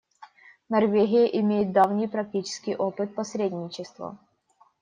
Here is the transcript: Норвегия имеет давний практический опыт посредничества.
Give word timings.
Норвегия 0.67 1.27
имеет 1.27 1.71
давний 1.73 2.07
практический 2.07 2.75
опыт 2.75 3.13
посредничества. 3.13 4.17